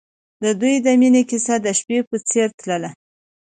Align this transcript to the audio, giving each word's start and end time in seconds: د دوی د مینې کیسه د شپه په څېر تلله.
د 0.43 0.45
دوی 0.61 0.75
د 0.85 0.87
مینې 0.99 1.23
کیسه 1.29 1.55
د 1.65 1.67
شپه 1.79 1.97
په 2.09 2.17
څېر 2.29 2.47
تلله. 2.59 2.89